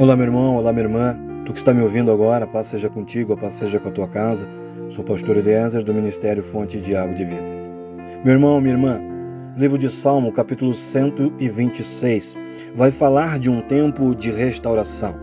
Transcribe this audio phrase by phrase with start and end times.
[0.00, 1.14] Olá, meu irmão, olá, minha irmã.
[1.44, 3.92] Tu que está me ouvindo agora, a paz seja contigo, a paz seja com a
[3.92, 4.48] tua casa.
[4.88, 7.44] Sou pastor Eliezer do Ministério Fonte de Água de Vida.
[8.24, 8.98] Meu irmão, minha irmã,
[9.58, 12.34] livro de Salmo, capítulo 126,
[12.74, 15.14] vai falar de um tempo de restauração.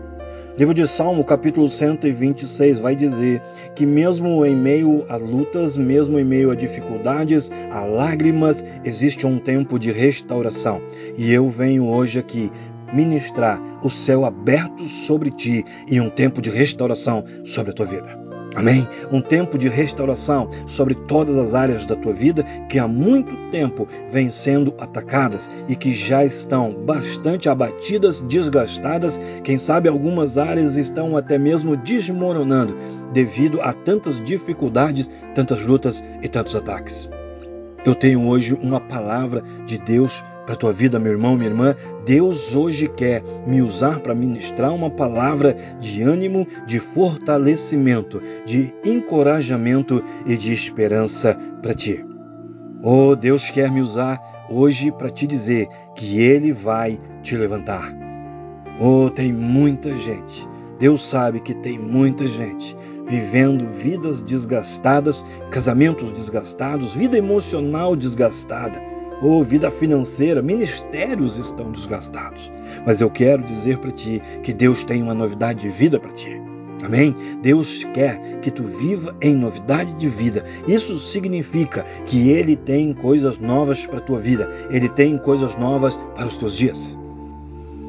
[0.58, 3.40] Livro de Salmo, capítulo 126, vai dizer
[3.76, 9.38] que mesmo em meio a lutas, mesmo em meio a dificuldades, a lágrimas, existe um
[9.38, 10.82] tempo de restauração.
[11.16, 12.50] E eu venho hoje aqui
[12.92, 18.28] ministrar o céu aberto sobre ti e um tempo de restauração sobre a tua vida.
[18.54, 18.88] Amém?
[19.12, 23.86] Um tempo de restauração sobre todas as áreas da tua vida que há muito tempo
[24.10, 29.20] vêm sendo atacadas e que já estão bastante abatidas, desgastadas.
[29.44, 32.76] Quem sabe algumas áreas estão até mesmo desmoronando
[33.12, 37.08] devido a tantas dificuldades, tantas lutas e tantos ataques.
[37.84, 41.76] Eu tenho hoje uma palavra de Deus para a tua vida, meu irmão, minha irmã.
[42.06, 50.02] Deus hoje quer me usar para ministrar uma palavra de ânimo, de fortalecimento, de encorajamento
[50.24, 52.02] e de esperança para ti.
[52.82, 57.94] Oh, Deus quer me usar hoje para te dizer que Ele vai te levantar.
[58.80, 60.48] Oh, tem muita gente.
[60.78, 62.74] Deus sabe que tem muita gente
[63.06, 68.80] vivendo vidas desgastadas, casamentos desgastados, vida emocional desgastada
[69.22, 72.50] ou vida financeira, ministérios estão desgastados.
[72.86, 76.40] Mas eu quero dizer para ti que Deus tem uma novidade de vida para ti.
[76.84, 77.14] Amém?
[77.42, 80.44] Deus quer que tu viva em novidade de vida.
[80.66, 84.48] Isso significa que Ele tem coisas novas para a tua vida.
[84.70, 86.96] Ele tem coisas novas para os teus dias.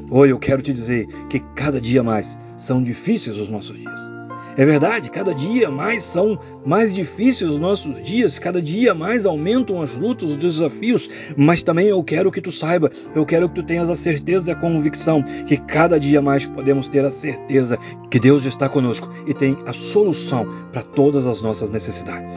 [0.09, 4.18] Hoje eu quero te dizer que cada dia mais são difíceis os nossos dias.
[4.59, 9.81] É verdade, cada dia mais são mais difíceis os nossos dias, cada dia mais aumentam
[9.81, 13.63] as lutas, os desafios, mas também eu quero que tu saiba, eu quero que tu
[13.63, 17.77] tenhas a certeza e a convicção que cada dia mais podemos ter a certeza
[18.11, 22.35] que Deus está conosco e tem a solução para todas as nossas necessidades.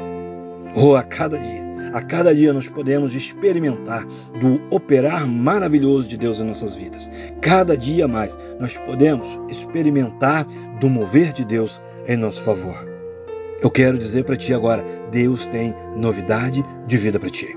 [0.76, 4.06] Ou oh, a cada dia a cada dia nós podemos experimentar
[4.40, 7.10] do operar maravilhoso de Deus em nossas vidas.
[7.40, 10.46] Cada dia mais nós podemos experimentar
[10.80, 12.86] do mover de Deus em nosso favor.
[13.62, 17.56] Eu quero dizer para ti agora: Deus tem novidade de vida para ti.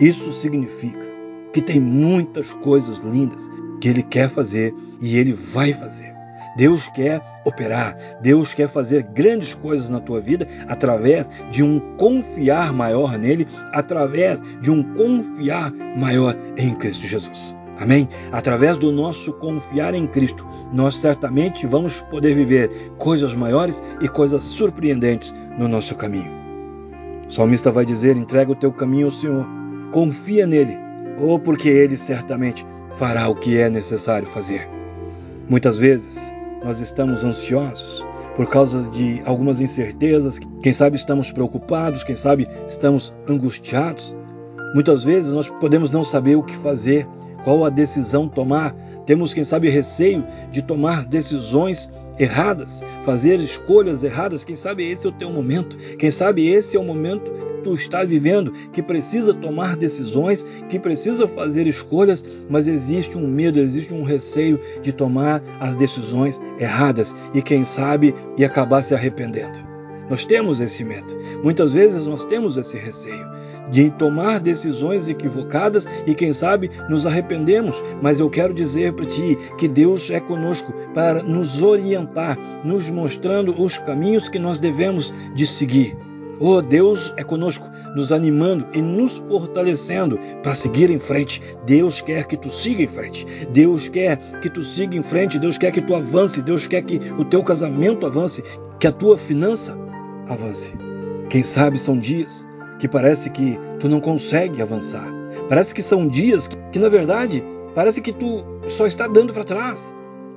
[0.00, 1.06] Isso significa
[1.52, 3.42] que tem muitas coisas lindas
[3.80, 6.08] que Ele quer fazer e Ele vai fazer.
[6.56, 12.72] Deus quer operar, Deus quer fazer grandes coisas na tua vida através de um confiar
[12.72, 17.57] maior nele, através de um confiar maior em Cristo Jesus.
[17.78, 18.08] Amém?
[18.32, 24.42] Através do nosso confiar em Cristo, nós certamente vamos poder viver coisas maiores e coisas
[24.42, 26.30] surpreendentes no nosso caminho.
[27.28, 29.46] O salmista vai dizer: entrega o teu caminho ao Senhor,
[29.92, 30.76] confia nele,
[31.20, 32.66] ou porque ele certamente
[32.98, 34.68] fará o que é necessário fazer.
[35.48, 36.34] Muitas vezes
[36.64, 43.14] nós estamos ansiosos por causa de algumas incertezas, quem sabe estamos preocupados, quem sabe estamos
[43.28, 44.16] angustiados.
[44.74, 47.06] Muitas vezes nós podemos não saber o que fazer
[47.44, 48.74] qual a decisão tomar.
[49.06, 54.44] Temos, quem sabe, receio de tomar decisões erradas, fazer escolhas erradas.
[54.44, 55.78] Quem sabe esse é o teu momento.
[55.98, 60.78] Quem sabe esse é o momento que tu estás vivendo, que precisa tomar decisões, que
[60.78, 67.16] precisa fazer escolhas, mas existe um medo, existe um receio de tomar as decisões erradas
[67.34, 69.58] e quem sabe e acabar se arrependendo.
[70.10, 71.14] Nós temos esse medo.
[71.42, 73.26] Muitas vezes nós temos esse receio
[73.70, 77.82] de tomar decisões equivocadas e, quem sabe, nos arrependemos.
[78.02, 83.60] Mas eu quero dizer para ti que Deus é conosco para nos orientar, nos mostrando
[83.60, 85.96] os caminhos que nós devemos de seguir.
[86.40, 91.42] Oh, Deus é conosco, nos animando e nos fortalecendo para seguir em frente.
[91.66, 93.26] Deus quer que tu siga em frente.
[93.50, 95.38] Deus quer que tu siga em frente.
[95.38, 96.40] Deus quer que tu avance.
[96.40, 98.44] Deus quer que o teu casamento avance,
[98.78, 99.76] que a tua finança
[100.28, 100.76] avance.
[101.28, 102.47] Quem sabe são dias
[102.78, 105.06] que parece que tu não consegue avançar.
[105.48, 107.42] Parece que são dias que, que na verdade,
[107.74, 109.94] parece que tu só está dando para trás.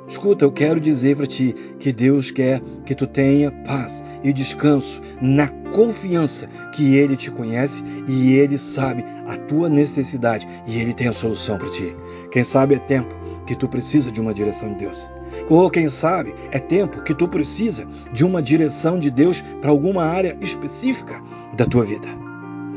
[0.07, 5.01] Escuta, eu quero dizer para ti que Deus quer que tu tenha paz e descanso
[5.21, 11.07] na confiança que Ele te conhece e Ele sabe a tua necessidade e Ele tem
[11.07, 11.95] a solução para ti.
[12.31, 13.15] Quem sabe é tempo
[13.45, 15.09] que tu precisa de uma direção de Deus.
[15.49, 20.03] Ou quem sabe é tempo que tu precisa de uma direção de Deus para alguma
[20.03, 21.21] área específica
[21.55, 22.20] da tua vida.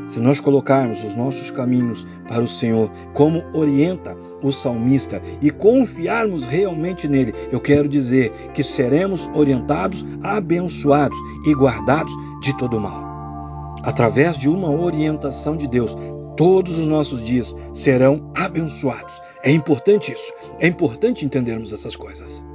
[0.07, 6.45] Se nós colocarmos os nossos caminhos para o Senhor, como orienta o salmista, e confiarmos
[6.45, 11.17] realmente nele, eu quero dizer que seremos orientados, abençoados
[11.47, 13.03] e guardados de todo mal.
[13.83, 15.95] Através de uma orientação de Deus,
[16.37, 19.13] todos os nossos dias serão abençoados.
[19.43, 20.33] É importante isso.
[20.59, 22.45] É importante entendermos essas coisas.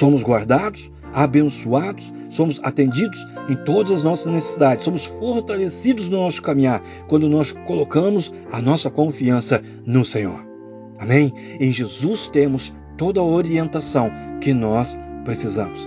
[0.00, 6.82] Somos guardados, abençoados, somos atendidos em todas as nossas necessidades, somos fortalecidos no nosso caminhar
[7.06, 10.42] quando nós colocamos a nossa confiança no Senhor.
[10.98, 11.34] Amém?
[11.60, 14.10] Em Jesus temos toda a orientação
[14.40, 15.86] que nós precisamos.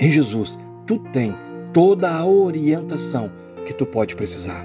[0.00, 1.34] Em Jesus, tu tem
[1.74, 3.30] toda a orientação
[3.66, 4.64] que tu pode precisar.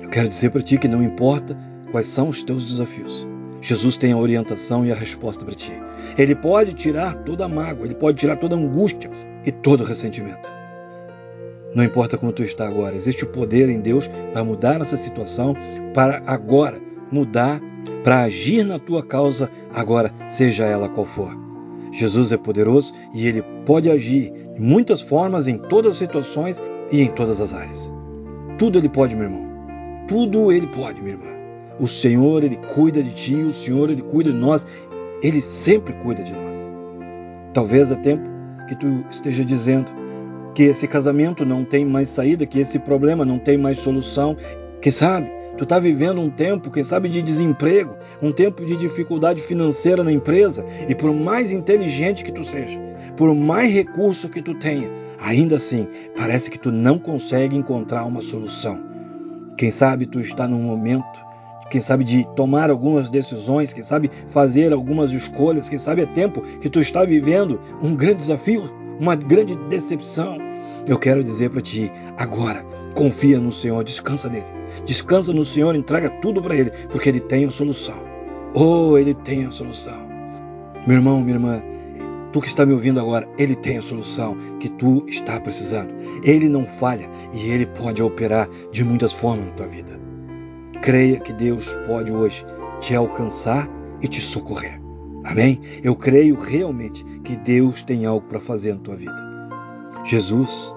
[0.00, 1.56] Eu quero dizer para ti que não importa
[1.92, 3.28] quais são os teus desafios,
[3.62, 5.72] Jesus tem a orientação e a resposta para ti.
[6.18, 9.08] Ele pode tirar toda a mágoa, ele pode tirar toda a angústia
[9.46, 10.50] e todo o ressentimento.
[11.72, 15.54] Não importa como tu está agora, existe o poder em Deus para mudar essa situação,
[15.94, 16.78] para agora
[17.10, 17.60] mudar,
[18.02, 21.32] para agir na tua causa, agora, seja ela qual for.
[21.92, 26.60] Jesus é poderoso e ele pode agir de muitas formas, em todas as situações
[26.90, 27.94] e em todas as áreas.
[28.58, 29.46] Tudo ele pode, meu irmão.
[30.08, 31.31] Tudo ele pode, minha irmã.
[31.78, 34.66] O Senhor, Ele cuida de ti, o Senhor, Ele cuida de nós,
[35.22, 36.70] Ele sempre cuida de nós.
[37.52, 38.28] Talvez é tempo
[38.68, 39.90] que tu esteja dizendo
[40.54, 44.36] que esse casamento não tem mais saída, que esse problema não tem mais solução.
[44.80, 49.42] Quem sabe tu está vivendo um tempo, quem sabe, de desemprego, um tempo de dificuldade
[49.42, 52.78] financeira na empresa, e por mais inteligente que tu seja,
[53.16, 54.90] por mais recurso que tu tenha,
[55.20, 55.86] ainda assim
[56.16, 58.80] parece que tu não consegue encontrar uma solução.
[59.56, 61.21] Quem sabe tu está num momento
[61.72, 66.42] quem sabe de tomar algumas decisões, quem sabe fazer algumas escolhas, quem sabe é tempo
[66.60, 68.70] que tu está vivendo um grande desafio,
[69.00, 70.36] uma grande decepção.
[70.86, 72.62] Eu quero dizer para ti, agora,
[72.94, 74.44] confia no Senhor, descansa nele.
[74.84, 77.96] Descansa no Senhor, entrega tudo para ele, porque ele tem a solução.
[78.52, 79.96] Oh, ele tem a solução.
[80.86, 81.62] Meu irmão, minha irmã,
[82.34, 85.94] tu que está me ouvindo agora, ele tem a solução que tu está precisando.
[86.22, 90.01] Ele não falha e ele pode operar de muitas formas na tua vida.
[90.82, 92.44] Creia que Deus pode hoje
[92.80, 93.70] te alcançar
[94.02, 94.82] e te socorrer.
[95.22, 95.60] Amém?
[95.80, 99.14] Eu creio realmente que Deus tem algo para fazer na tua vida.
[100.04, 100.74] Jesus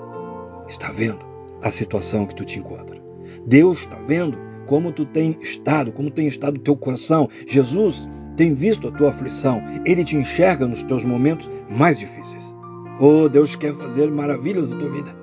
[0.67, 1.25] está vendo
[1.63, 3.01] a situação que tu te encontra.
[3.47, 4.37] Deus está vendo
[4.67, 7.27] como tu tem estado, como tem estado o teu coração.
[7.47, 8.07] Jesus
[8.37, 9.59] tem visto a tua aflição.
[9.85, 12.55] Ele te enxerga nos teus momentos mais difíceis.
[12.99, 15.15] Oh, Deus quer fazer maravilhas na tua vida.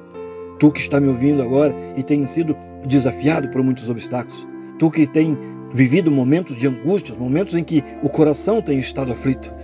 [0.58, 4.50] Tu que está me ouvindo agora e tem sido desafiado por muitos obstáculos.
[4.82, 5.38] Tu que tem
[5.70, 9.54] vivido momentos de angústia, momentos em que o coração tem estado aflito.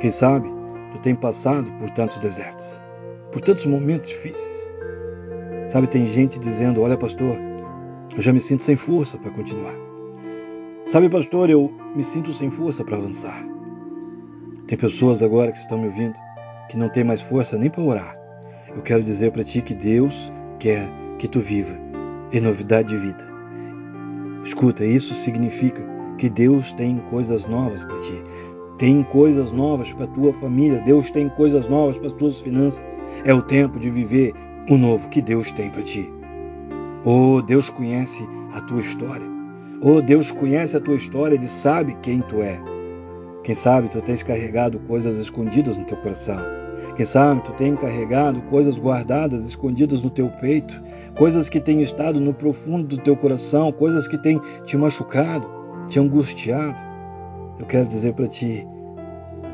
[0.00, 0.48] Quem sabe
[0.92, 2.80] tu tem passado por tantos desertos,
[3.32, 4.70] por tantos momentos difíceis.
[5.66, 7.36] Sabe, tem gente dizendo: Olha, pastor,
[8.14, 9.74] eu já me sinto sem força para continuar.
[10.86, 13.44] Sabe, pastor, eu me sinto sem força para avançar.
[14.68, 16.14] Tem pessoas agora que estão me ouvindo
[16.68, 18.16] que não tem mais força nem para orar.
[18.76, 20.88] Eu quero dizer para ti que Deus quer
[21.18, 21.76] que tu viva
[22.32, 23.29] em novidade de vida.
[24.50, 25.80] Escuta, isso significa
[26.18, 28.20] que Deus tem coisas novas para ti.
[28.78, 30.82] Tem coisas novas para tua família.
[30.84, 32.82] Deus tem coisas novas para tuas finanças.
[33.24, 34.34] É o tempo de viver
[34.68, 36.12] o novo que Deus tem para ti.
[37.04, 39.26] Oh, Deus conhece a tua história.
[39.80, 42.60] Oh, Deus conhece a tua história, Ele sabe quem tu é.
[43.44, 46.59] Quem sabe tu tens carregado coisas escondidas no teu coração.
[46.96, 50.82] Quem sabe tu tem carregado coisas guardadas, escondidas no teu peito,
[51.16, 55.48] coisas que têm estado no profundo do teu coração, coisas que têm te machucado,
[55.88, 56.78] te angustiado.
[57.58, 58.66] Eu quero dizer para ti,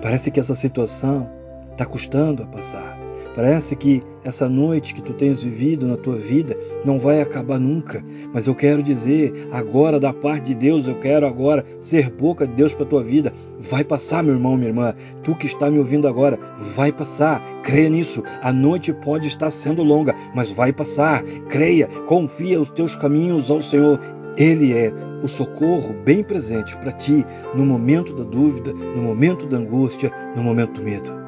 [0.02, 1.28] parece que essa situação
[1.72, 3.05] está custando a passar.
[3.36, 8.02] Parece que essa noite que tu tens vivido na tua vida não vai acabar nunca,
[8.32, 12.54] mas eu quero dizer agora da parte de Deus, eu quero agora ser boca de
[12.54, 13.34] Deus para tua vida.
[13.60, 14.94] Vai passar, meu irmão, minha irmã.
[15.22, 16.38] Tu que está me ouvindo agora,
[16.74, 17.42] vai passar.
[17.62, 18.22] Creia nisso.
[18.40, 21.22] A noite pode estar sendo longa, mas vai passar.
[21.50, 24.00] Creia, confia os teus caminhos ao Senhor.
[24.38, 24.90] Ele é
[25.22, 27.22] o socorro bem presente para ti
[27.54, 31.25] no momento da dúvida, no momento da angústia, no momento do medo.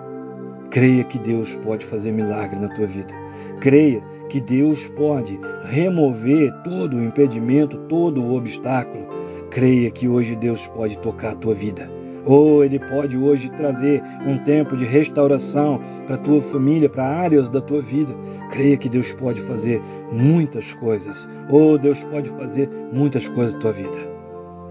[0.71, 3.15] Creia que Deus pode fazer milagre na tua vida.
[3.61, 9.07] Creia que Deus pode remover todo o impedimento, todo o obstáculo.
[9.51, 11.91] Creia que hoje Deus pode tocar a tua vida.
[12.27, 17.49] Ou Ele pode hoje trazer um tempo de restauração para a tua família, para áreas
[17.49, 18.15] da tua vida.
[18.51, 19.81] Creia que Deus pode fazer
[20.13, 21.29] muitas coisas.
[21.49, 23.97] Ou Deus pode fazer muitas coisas na tua vida.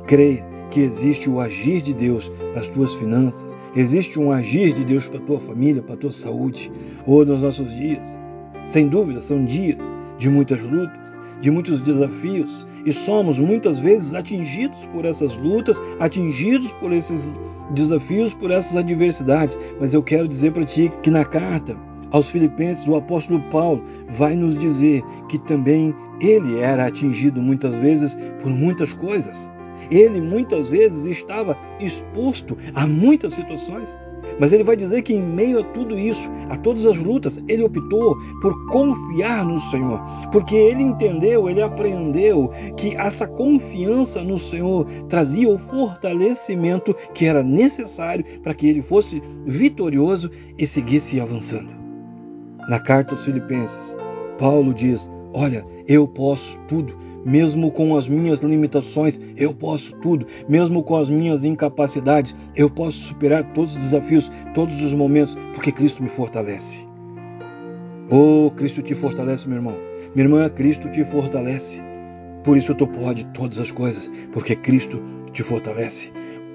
[0.06, 4.84] Creia que existe o agir de Deus para as tuas finanças, existe um agir de
[4.84, 6.72] Deus para a tua família, para a tua saúde,
[7.06, 8.20] ou nos nossos dias.
[8.64, 9.78] Sem dúvida, são dias
[10.18, 16.72] de muitas lutas, de muitos desafios e somos muitas vezes atingidos por essas lutas, atingidos
[16.74, 17.32] por esses
[17.72, 19.58] desafios, por essas adversidades.
[19.80, 21.78] Mas eu quero dizer para ti que na carta
[22.12, 28.18] aos Filipenses, o apóstolo Paulo vai nos dizer que também ele era atingido muitas vezes
[28.42, 29.52] por muitas coisas.
[29.90, 33.98] Ele muitas vezes estava exposto a muitas situações.
[34.40, 37.64] Mas ele vai dizer que em meio a tudo isso, a todas as lutas, ele
[37.64, 40.00] optou por confiar no Senhor,
[40.32, 47.44] porque ele entendeu, ele aprendeu que essa confiança no Senhor trazia o fortalecimento que era
[47.44, 51.74] necessário para que ele fosse vitorioso e seguisse avançando.
[52.70, 53.96] Na carta aos Filipenses,
[54.38, 60.26] Paulo diz: Olha, eu posso tudo mesmo com as minhas limitações, eu posso tudo.
[60.48, 65.74] Mesmo com as minhas incapacidades, eu posso superar todos os desafios, todos os momentos, porque
[65.74, 66.88] Cristo me fortalece.
[68.10, 69.76] Oh, Cristo te fortalece, meu irmão.
[70.16, 71.84] Minha irmã, Cristo te fortalece.
[72.46, 75.04] Por isso tu pode todas as coisas, porque Cristo
[75.34, 76.14] te fortalece.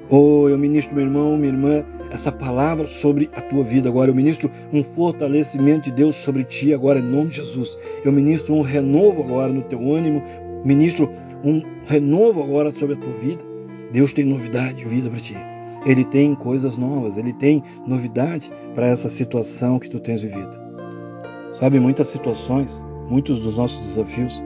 [0.09, 4.11] Oh, eu ministro, meu irmão, minha irmã, essa palavra sobre a tua vida agora.
[4.11, 7.79] Eu ministro um fortalecimento de Deus sobre ti agora, em nome de Jesus.
[8.03, 10.23] Eu ministro um renovo agora no teu ânimo,
[10.65, 11.11] ministro
[11.45, 13.43] um renovo agora sobre a tua vida.
[13.93, 15.37] Deus tem novidade de vida para ti.
[15.85, 20.61] Ele tem coisas novas, ele tem novidade para essa situação que tu tens vivido.
[21.53, 24.43] Sabe, muitas situações, muitos dos nossos desafios,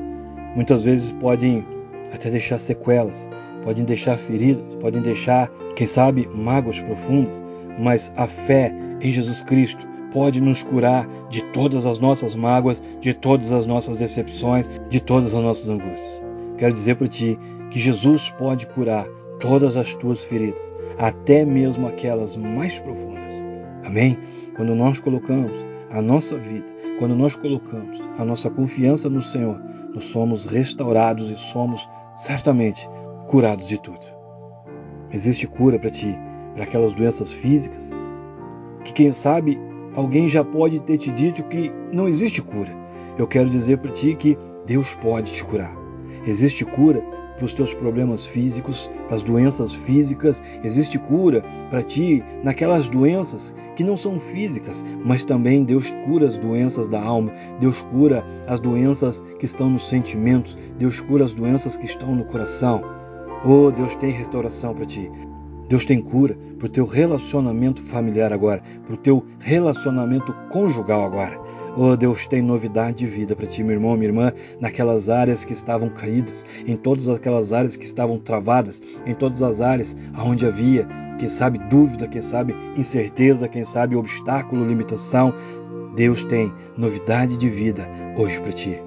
[0.54, 1.64] muitas vezes podem
[2.12, 3.28] até deixar sequelas,
[3.62, 7.42] podem deixar feridas, podem deixar, quem sabe, mágoas profundas,
[7.78, 13.12] mas a fé em Jesus Cristo pode nos curar de todas as nossas mágoas, de
[13.12, 16.25] todas as nossas decepções, de todas as nossas angústias.
[16.56, 17.38] Quero dizer para ti
[17.70, 19.06] que Jesus pode curar
[19.38, 23.46] todas as tuas feridas, até mesmo aquelas mais profundas.
[23.85, 24.16] Amém?
[24.56, 25.52] Quando nós colocamos
[25.90, 26.64] a nossa vida,
[26.99, 29.61] quando nós colocamos a nossa confiança no Senhor,
[29.94, 32.88] nós somos restaurados e somos certamente
[33.28, 34.00] curados de tudo.
[35.12, 36.16] Existe cura para ti,
[36.54, 37.90] para aquelas doenças físicas,
[38.82, 39.58] que quem sabe
[39.97, 42.73] alguém já pode ter te dito que não existe cura.
[43.19, 45.75] Eu quero dizer para ti que Deus pode te curar.
[46.26, 47.03] Existe cura
[47.37, 53.55] para os teus problemas físicos, para as doenças físicas, existe cura para ti naquelas doenças
[53.75, 58.59] que não são físicas, mas também Deus cura as doenças da alma, Deus cura as
[58.59, 62.83] doenças que estão nos sentimentos, Deus cura as doenças que estão no coração.
[63.45, 65.11] Oh, Deus tem restauração para ti.
[65.68, 71.38] Deus tem cura para o teu relacionamento familiar agora, para o teu relacionamento conjugal agora.
[71.76, 75.52] Oh, Deus tem novidade de vida para ti, meu irmão, minha irmã, naquelas áreas que
[75.52, 80.88] estavam caídas, em todas aquelas áreas que estavam travadas, em todas as áreas onde havia,
[81.18, 85.35] quem sabe, dúvida, quem sabe, incerteza, quem sabe, obstáculo, limitação.
[85.94, 88.86] Deus tem novidade de vida hoje para ti.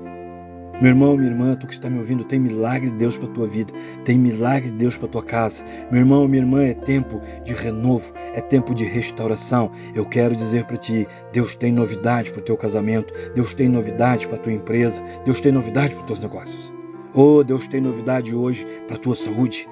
[0.82, 3.46] Meu irmão, minha irmã, tu que está me ouvindo, tem milagre de Deus para tua
[3.46, 3.74] vida,
[4.06, 5.62] tem milagre de Deus para tua casa.
[5.92, 9.72] Meu irmão, minha irmã, é tempo de renovo, é tempo de restauração.
[9.94, 14.26] Eu quero dizer para ti, Deus tem novidade para o teu casamento, Deus tem novidade
[14.26, 16.74] para a tua empresa, Deus tem novidade para os teus negócios.
[17.14, 19.68] Oh, Deus tem novidade hoje para a tua saúde.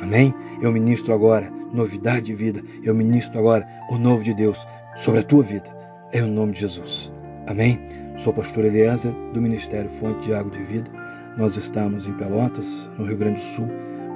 [0.00, 0.34] Amém?
[0.62, 2.62] Eu ministro agora novidade de vida.
[2.82, 5.68] Eu ministro agora o novo de Deus sobre a tua vida.
[6.12, 7.12] É o nome de Jesus.
[7.46, 8.05] Amém?
[8.16, 10.90] Sou pastor Eliezer, do Ministério Fonte de Água de Vida.
[11.36, 13.68] Nós estamos em Pelotas, no Rio Grande do Sul.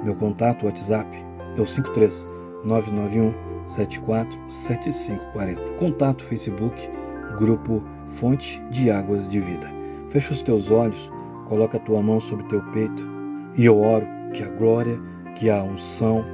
[0.03, 1.07] Meu contato, WhatsApp,
[1.55, 2.27] é o 53
[2.65, 3.31] 991
[3.67, 5.73] 74 7540.
[5.73, 6.89] Contato Facebook,
[7.37, 7.83] Grupo
[8.15, 9.71] Fonte de Águas de Vida.
[10.09, 11.11] Fecha os teus olhos,
[11.47, 13.07] coloca a tua mão sobre teu peito
[13.55, 14.99] e eu oro que a glória,
[15.35, 16.25] que a unção,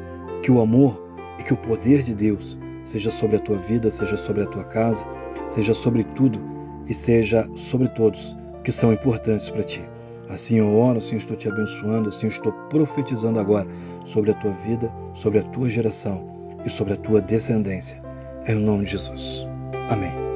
[0.42, 1.06] que o amor
[1.38, 4.64] e que o poder de Deus seja sobre a tua vida, seja sobre a tua
[4.64, 5.06] casa,
[5.46, 6.57] seja sobre tudo
[6.88, 9.82] e seja sobre todos que são importantes para ti.
[10.30, 13.68] Assim eu oro, assim eu estou te abençoando, assim eu estou profetizando agora
[14.06, 16.28] sobre a tua vida, sobre a tua geração
[16.66, 18.02] e sobre a tua descendência.
[18.46, 19.48] Em nome de Jesus.
[19.90, 20.27] Amém.